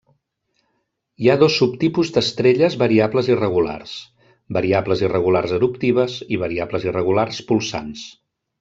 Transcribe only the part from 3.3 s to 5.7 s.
irregulars: variables irregulars